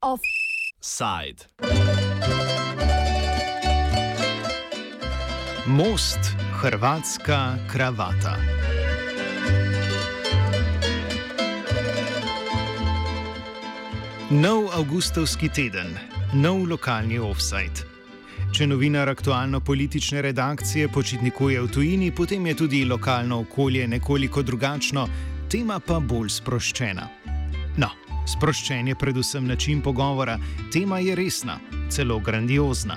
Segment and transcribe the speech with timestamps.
[0.00, 1.44] Offside.
[5.66, 6.18] Most,
[6.52, 8.36] hrvatska kravata.
[14.30, 15.98] Nov avgustovski teden,
[16.34, 17.95] nov lokalni offside.
[18.56, 25.02] Če novinar aktualno-politične redakcije počitnikuje v tujini, potem je tudi lokalno okolje nekoliko drugačno,
[25.52, 27.04] tema pa bolj sproščena.
[27.76, 27.90] No,
[28.24, 30.38] sproščen je predvsem način pogovora,
[30.72, 31.58] tema je resna,
[31.92, 32.96] celo grandiozna.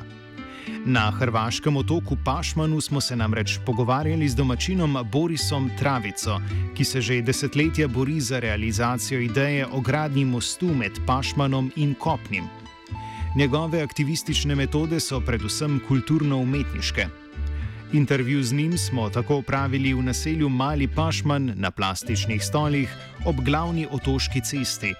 [0.86, 6.39] Na hrvaškem otoku Pašmanu smo se namreč pogovarjali z domačinom Borisom Travico,
[6.72, 12.48] ki se že desetletja bori za realizacijo ideje o gradnji mostu med Pašmanom in Kopnim.
[13.36, 17.06] Njegove aktivistične metode so predvsem kulturno-umetniške.
[17.94, 22.95] Intervju z njim smo tako opravili v naselju Mali Pašman na plastičnih stolih
[23.26, 24.94] ob glavni otoški cesti,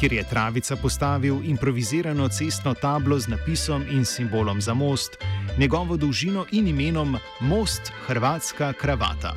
[0.00, 5.18] kjer je Travica postavil improvizirano cestno tablo z napisom in simbolom za most,
[5.58, 9.34] njegovo dolžino in imenom Most Hrvatska kravata.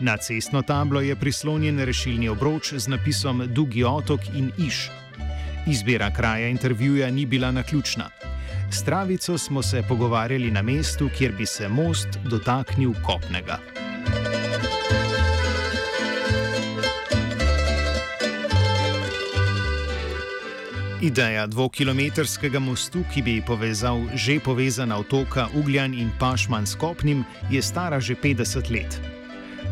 [0.00, 4.90] Na cestno tablo je prislonjen rešilni obroč z napisom Dugi otok in Iš.
[5.66, 8.10] Izbira kraja intervjuja ni bila naključna.
[8.70, 13.58] S Travico smo se pogovarjali na mestu, kjer bi se most dotaknil kopnega.
[21.02, 27.62] Ideja dvokilometrskega mostu, ki bi povezal že povezana otoka Ugljan in Pašman s Kopnim, je
[27.62, 29.19] stara že 50 let.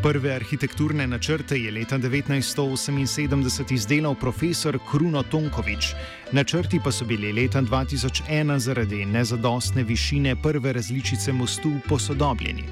[0.03, 5.95] Prve arhitekturne načrte je leta 1978 izdelal profesor Kruno Tonkovič,
[6.33, 12.65] načrti pa so bili leta 2001 zaradi nezadostne višine prve različice mostu posodobljeni.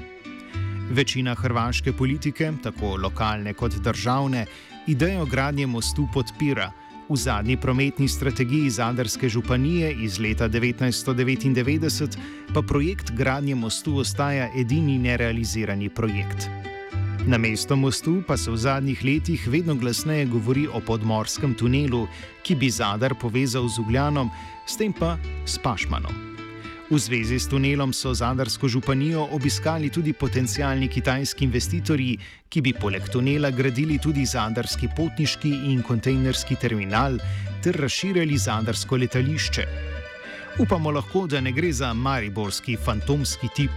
[0.91, 4.45] Večina hrvaške politike, tako lokalne kot državne,
[4.87, 6.71] idejo gradnje mostu podpira.
[7.09, 12.17] V zadnji prometni strategiji Zadarske županije iz leta 1999
[12.53, 16.56] pa projekt gradnje mostu ostaja edini nerealizirani projekt.
[17.27, 22.07] Na mesto mostu pa se v zadnjih letih vedno glasneje govori o podmorskem tunelu,
[22.43, 24.29] ki bi Zadar povezal z Ugljanom,
[24.63, 26.15] s tem pa s Pašmanom.
[26.87, 32.15] V zvezi s tunelom so Zadarsko županijo obiskali tudi potencijalni kitajski investitorji,
[32.47, 37.19] ki bi poleg tunela gradili tudi Zadarski potniški in kontejnerski terminal
[37.59, 39.67] ter razširjali Zadarsko letališče.
[40.63, 43.71] Upamo lahko, da ne gre za mariborski fantomski tip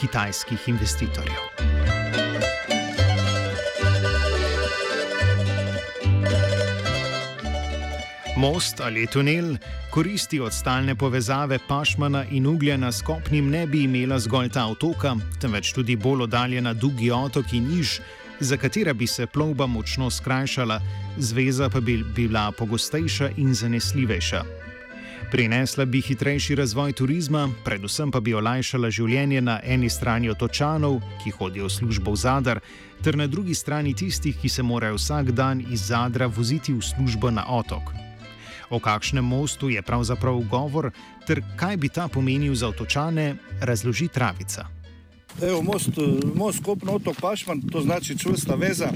[0.00, 1.73] kitajskih investitorjev.
[8.36, 9.56] Most ali tunel
[9.90, 15.16] koristi od stalne povezave Pašmana in Ugljena s kopnim ne bi imela zgolj ta otoka,
[15.40, 18.00] temveč tudi bolj oddaljena Dugi otok in Niž,
[18.40, 20.80] za katera bi se plovba močno skrajšala,
[21.18, 24.42] zveza pa bi bila pogostejša in zanesljivejša.
[25.30, 31.30] Prinesla bi hitrejši razvoj turizma, predvsem pa bi olajšala življenje na eni strani otočanov, ki
[31.30, 32.60] hodijo v službo v Zadar,
[33.02, 37.30] ter na drugi strani tistih, ki se morajo vsak dan iz Zadra voziti v službo
[37.30, 38.03] na otok.
[38.70, 40.90] O kakšnem mostu je pravzaprav govor,
[41.26, 44.66] ter kaj bi ta pomenil za otočane, razloži Travica.
[45.42, 45.90] Evo, most,
[46.34, 48.92] most kopno otok Pašman, to znači čvrsta veza e,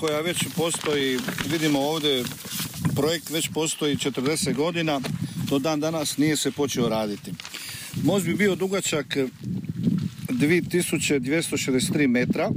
[0.00, 1.18] koja već postoji,
[1.50, 2.24] vidimo ovdje
[2.94, 5.00] projekt već postoji 40 godina,
[5.50, 7.32] do dan danas nije se počeo raditi.
[8.02, 9.16] Most bi bio dugačak
[10.28, 12.50] 2263 metra,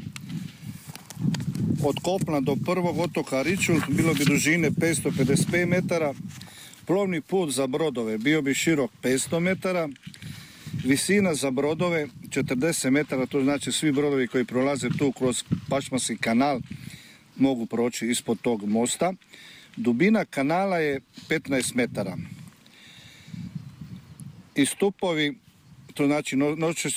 [1.83, 6.13] od kopna do prvog otoka Ričul bilo bi dužine 555 metara,
[6.85, 9.89] plovni put za brodove bio bi širok 500 metara,
[10.83, 16.59] visina za brodove 40 metara, to znači svi brodovi koji prolaze tu kroz Pašmanski kanal
[17.35, 19.13] mogu proći ispod tog mosta.
[19.75, 22.17] Dubina kanala je 15 metara.
[24.55, 25.37] I stupovi,
[25.93, 26.37] to znači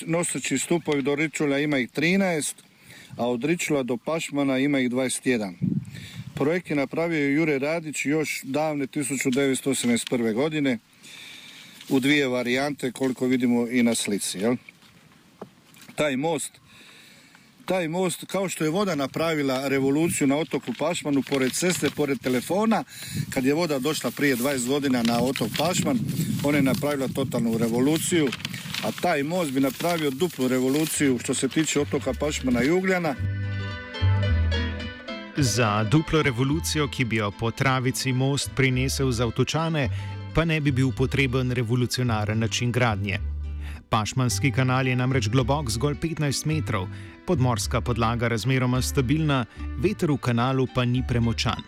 [0.06, 2.54] noseći stupovi do Ričulja ima ih 13,
[3.16, 5.54] a od Ričula do Pašmana ima ih 21.
[6.34, 10.32] Projekt je napravio Jure Radić još davne 1981.
[10.32, 10.78] godine
[11.88, 14.38] u dvije varijante koliko vidimo i na slici.
[14.38, 14.56] Jel?
[15.96, 16.52] Taj most
[17.64, 22.84] taj most, kao što je voda napravila revoluciju na otoku Pašmanu, pored ceste, pored telefona,
[23.30, 25.98] kad je voda došla prije 20 godina na otok Pašman,
[26.44, 28.28] ona je napravila totalnu revoluciju,
[28.84, 33.14] a taj most bi napravio duplu revoluciju što se tiče otoka Pašmana i Ugljana.
[35.36, 39.88] Za duplo revolucijo, ki bi jo po travici most prinesel za avtočane,
[40.34, 43.18] pa ne bi bil potreben revolucionaren način gradnje.
[43.88, 46.86] Pašmanski kanal je namreč globok zgolj 15 metrov,
[47.26, 49.44] podmorska podlaga razmeroma stabilna,
[49.78, 51.62] veter v kanalu pa ni premočan.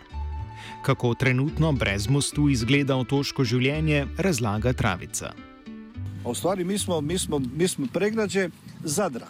[0.85, 5.46] Kako trenutno brez mostu izgleda otoško življenje, razlaga Travica.
[6.27, 8.49] A u stvari mi smo, mi smo, mi smo pregrađe
[8.83, 9.27] Zadra,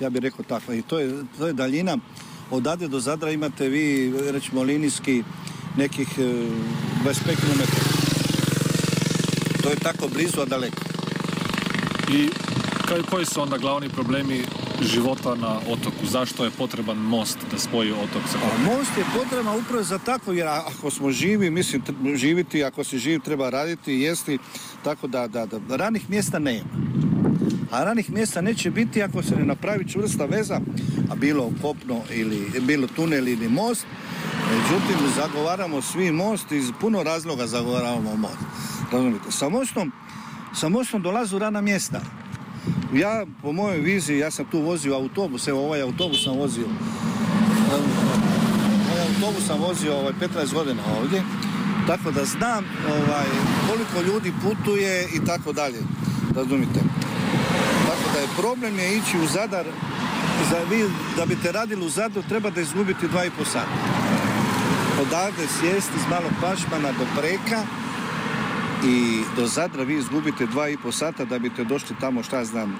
[0.00, 0.72] ja bih rekao tako.
[0.72, 1.98] I to je, to je daljina,
[2.50, 5.22] odade do Zadra imate vi, recimo linijski,
[5.76, 6.22] nekih e,
[7.04, 7.62] 25 km.
[9.62, 10.82] To je tako blizu, a daleko.
[12.12, 12.28] I
[13.10, 14.44] koji su onda glavni problemi
[14.82, 16.06] života na otoku?
[16.06, 18.78] Zašto je potreban most da spoji otok sa A kopnom?
[18.78, 21.82] most je potreban upravo za takvo, jer ako smo živi, mislim,
[22.14, 24.38] živiti, ako si živ treba raditi, jesti,
[24.84, 26.68] tako da, da, da ranih mjesta nema.
[27.70, 30.60] A ranih mjesta neće biti ako se ne napravi čvrsta veza,
[31.10, 33.86] a bilo kopno ili bilo tunel ili most.
[34.50, 38.38] Međutim, zagovaramo svi most, iz puno razloga zagovaramo most.
[38.92, 39.30] Razumite?
[39.30, 39.92] Sa mostom,
[40.54, 42.00] sa mostom dolazu rana mjesta.
[42.92, 46.64] Ja, po mojoj viziji, ja sam tu vozio autobus, evo ovaj autobus sam vozio
[48.92, 51.22] Ovaj autobus sam vozio ovaj, 15 godina ovdje,
[51.86, 53.26] tako da znam ovaj,
[53.68, 55.78] koliko ljudi putuje i tako dalje,
[56.36, 56.80] razumite.
[57.86, 59.66] Tako da je problem je ići u Zadar,
[60.50, 60.84] za, vi,
[61.16, 62.22] da biste radili u Zadru
[62.54, 63.76] da izgubite 2,5 sata.
[65.02, 67.62] Odavde sjesti iz malog pašmana do preka
[68.84, 72.78] i do Zadra vi izgubite 2,5 sata da biste došli tamo, šta znam,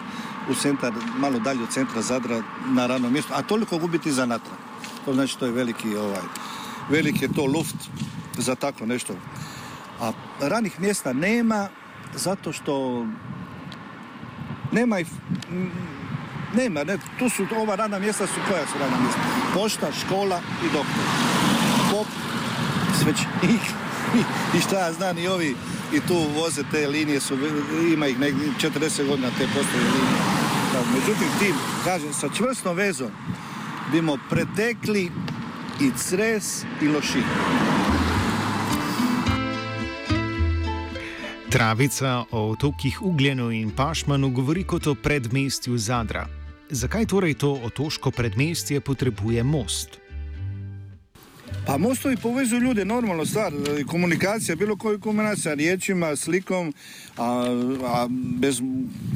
[0.50, 4.58] u centar, malo dalje od centra Zadra na radno mjesto, a toliko gubiti za natrag.
[5.04, 6.22] To znači to je veliki, ovaj,
[6.90, 7.76] veliki je to luft
[8.38, 9.14] za tako nešto.
[10.00, 11.68] A ranih mjesta nema
[12.14, 13.06] zato što
[14.72, 15.70] nema mm,
[16.54, 19.20] nema, ne, tu su, ova radna mjesta su koja su radna mjesta?
[19.54, 21.04] Pošta, škola i doktor.
[21.90, 22.06] Pop,
[22.98, 23.62] svećenik
[24.18, 24.22] i,
[24.58, 25.56] i šta ja znam i ovi
[25.94, 27.38] i tu voze te linije su,
[27.92, 30.22] ima ih negdje 40 godina te postoje linije.
[30.72, 31.54] Da, međutim, tim,
[31.84, 33.10] kažem, sa čvrstom vezom
[33.92, 35.10] bimo pretekli
[35.80, 37.24] i Cres i Lošin.
[41.50, 46.26] Travica o otokih Ugljenu in Pašmanu govori kot o predmestju Zadra.
[46.70, 50.01] Zakaj torej to otoško predmestje potrebuje most?
[51.66, 53.52] Pa mostovi povezuju ljude, normalno stvar,
[53.86, 56.74] komunikacija, bilo koja kombinacija, riječima, slikom,
[57.16, 57.44] a,
[57.84, 58.60] a bez,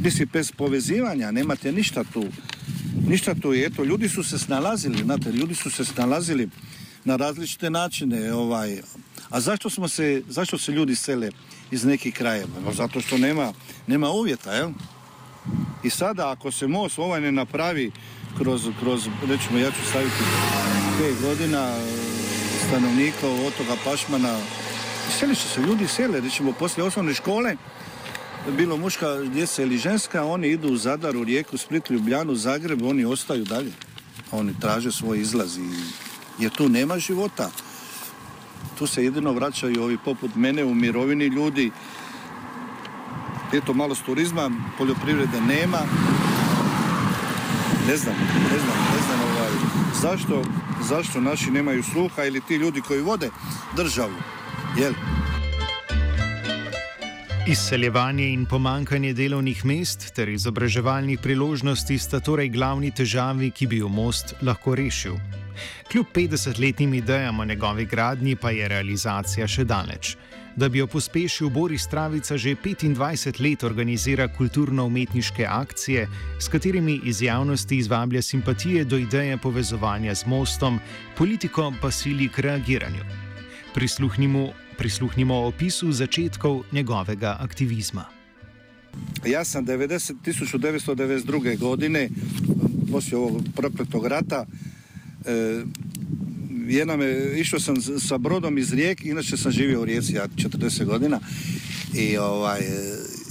[0.05, 2.25] mislim, bez povezivanja nemate ništa tu.
[3.09, 6.49] Ništa tu je, eto, ljudi su se snalazili, znate, ljudi su se snalazili
[7.05, 8.81] na različite načine, ovaj,
[9.31, 11.31] a zašto smo se, zašto se ljudi sele
[11.71, 12.61] iz nekih krajeva?
[12.65, 13.53] No, zato što nema,
[13.87, 14.71] nema uvjeta, jel?
[15.83, 17.93] I sada ako se most ovaj ne napravi
[18.39, 20.23] kroz, kroz recimo ja ću staviti
[21.01, 21.77] 5 godina
[22.67, 24.39] stanovnika otoka Pašmana,
[25.19, 27.57] selit će se ljudi sele, recimo poslije osnovne škole,
[28.57, 33.05] bilo muška djeca ili ženska, oni idu u Zadar, u Rijeku, Split, Ljubljanu, Zagreb, oni
[33.05, 33.73] ostaju dalje.
[34.33, 35.71] Oni traže svoj izlaz i
[36.39, 37.51] jer tu nema života.
[38.79, 41.71] Tu se jedino vraćaju ovi poput mene u mirovini ljudi.
[43.53, 45.79] Eto malo s turizma, poljoprivrede nema.
[47.89, 48.15] Ne znam,
[48.53, 49.51] ne znam, ne znam ovaj,
[50.01, 50.43] zašto,
[50.89, 53.31] zašto naši nemaju sluha ili ti ljudi koji vode
[53.77, 54.15] državu.
[54.79, 54.93] Jel?
[57.49, 63.89] Izseljevanje in pomankanje delovnih mest ter izobraževalnih priložnosti sta torej glavni težavi, ki bi jo
[63.89, 65.15] most lahko rešil.
[65.93, 70.17] Kljub 50-letnim idejam o njegovi gradnji pa je realizacija še daleč.
[70.57, 76.09] Da bi jo pospešil, Boris Travica že 25 let organizira kulturno-umetniške akcije,
[76.41, 80.81] s katerimi iz javnosti izvablja simpatije do ideje povezovanja z mostom,
[81.17, 83.05] politiko pa sili k reagiranju.
[83.75, 84.49] Prisluhnimo,
[84.79, 88.05] prisluhnimo opisu začetkov njegovega aktivizma.
[89.27, 91.59] Ja sam 90, 1992.
[91.59, 92.09] godine,
[92.93, 94.47] poslije ovog prokletog rata,
[95.27, 95.65] e,
[96.69, 100.85] jedna me, išao sam sa brodom iz Rijeke, inače sam živio u Rijeci, ja 40
[100.85, 101.21] godina,
[101.95, 102.61] i ovaj,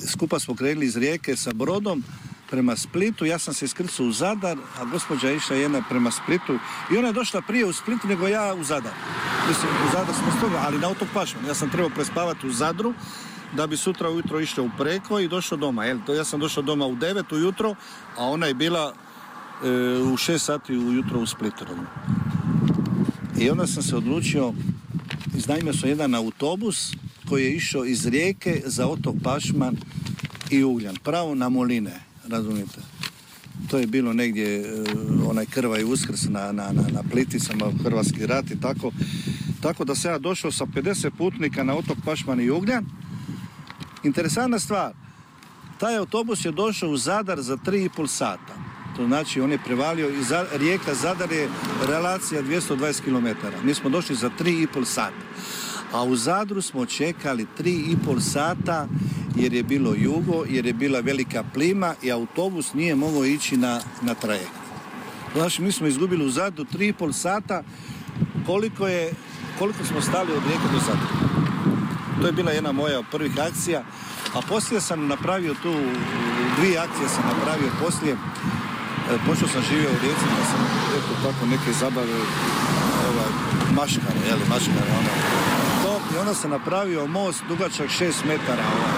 [0.08, 2.04] skupa smo krenuli iz Rijeke sa brodom
[2.50, 6.60] prema Splitu, ja sam se iskrcao u Zadar, a gospođa je išla jedna prema Splitu
[6.92, 8.94] i ona je došla prije u Split nego ja u Zadar.
[9.48, 11.46] Mislim, u Zadar smo stigli, ali na otok Pašman.
[11.46, 12.94] Ja sam trebao prespavati u Zadru,
[13.54, 15.86] da bi sutra ujutro išao u preko i došao doma.
[15.86, 16.00] Jel?
[16.18, 17.76] Ja sam došao doma u 9 ujutro,
[18.18, 18.94] a ona je bila
[19.64, 19.68] e,
[20.00, 21.66] u 6 sati ujutro u Splitu.
[23.40, 24.54] I onda sam se odlučio,
[25.38, 26.94] iznajmio sam jedan autobus
[27.30, 29.78] koji je išao iz Rijeke za otok Pašman
[30.50, 32.82] i Ugljan, pravo na Moline, razumijete.
[33.70, 34.84] To je bilo negdje e,
[35.30, 38.92] onaj krvaj uskrs na, na, na, na Pliticama, Hrvatski rat i tako.
[39.62, 42.86] Tako da sam ja došao sa 50 putnika na otok Pašman i Ugljan.
[44.04, 44.94] Interesantna stvar,
[45.78, 48.65] Taj autobus je došao u Zadar za 3,5 sata.
[48.96, 51.50] To znači on je prevalio i za, Rijeka Zadar je
[51.88, 53.48] relacija 220 km.
[53.64, 55.26] Mi smo došli za 3,5 sata.
[55.92, 58.88] A u Zadru smo čekali 3,5 sata
[59.36, 63.82] jer je bilo jugo, jer je bila velika plima i autobus nije mogao ići na,
[64.02, 64.66] na trajekt.
[65.36, 67.64] Znači mi smo izgubili u Zadru 3,5 sata
[68.46, 69.14] koliko, je,
[69.60, 71.36] koliko smo stali od Rijeke do Zadra.
[72.22, 73.84] To je bila jedna moja prvih akcija.
[74.34, 75.74] A poslije sam napravio tu,
[76.60, 78.18] dvije akcije sam napravio poslije.
[79.12, 80.60] E, počeo sam živio u Rijeci, pa sam
[80.98, 82.20] eto tako neke zabave,
[83.10, 83.32] ovaj,
[83.74, 85.10] maškare, jeli, maškare, ono.
[85.84, 88.96] To, I onda sam napravio most dugačak 6 metara, ovaj,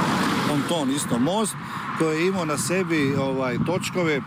[0.47, 1.55] ponton, isto most,
[1.97, 4.21] koji je imao na sebi ovaj, točkove,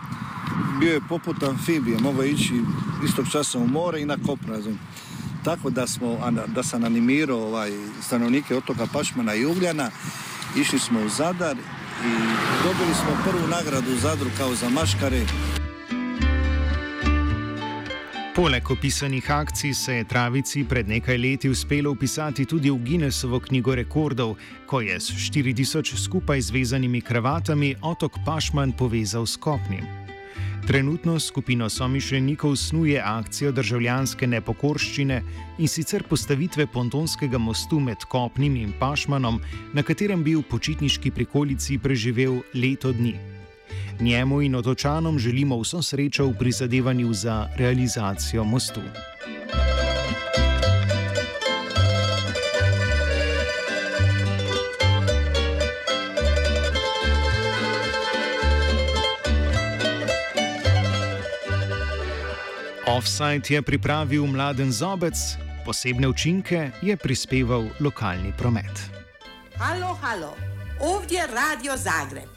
[0.79, 2.61] bio je poput amfibije, mogao ići
[3.05, 4.55] istog časa u more i na kopno,
[5.43, 7.71] tako da, smo, da sam animirao ovaj,
[8.01, 9.89] stanovnike otoka Pašmana i Ugljana.
[10.55, 11.57] Išli smo u Zadar
[12.05, 12.11] i
[12.63, 15.25] dobili smo prvu nagradu u Zadru kao za maškare.
[18.41, 23.75] Poleg opisanih akcij se je Travici pred nekaj leti uspelo upisati tudi v Guinnessovo knjigo
[23.75, 29.85] rekordov, ko je s 4000 skupaj zvezanimi kravatami otok Pašman povezal s kopnim.
[30.67, 35.21] Trenutno skupino somišljenikov snuje akcijo državljanske nepokorščine
[35.57, 39.37] in sicer postavitve pontonskega mostu med Kopnim in Pašmanom,
[39.73, 43.40] na katerem bi v počitniški prikolici preživel leto dni.
[44.01, 48.81] Njemu in otočanom želimo vso srečo v prizadevanju za realizacijo mostu.
[62.87, 65.15] Offside je pripravil mladen zobec,
[65.65, 68.91] posebne učinke je prispeval lokalni promet.
[69.57, 70.35] Halo, halo,
[70.79, 72.31] ovdje Radio Zagreb.